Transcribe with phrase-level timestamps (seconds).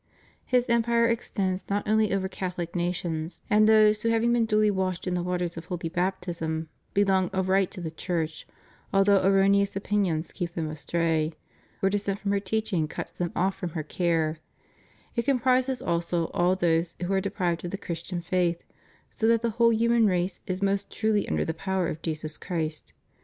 [0.47, 5.05] His empire extends not only over Catholic nations and those who having been duly washed
[5.05, 8.47] in the waters of holy Baptism, belong of right to the Church,
[8.91, 11.33] although erroneous opinions keep them astray,
[11.83, 14.39] or dissent from her teaching cuts them off from her care;
[15.15, 18.63] it comprises also all those who are de prived of the Christian faith,
[19.11, 22.93] so that the whole human race is most truly under the power of Jesus Christ.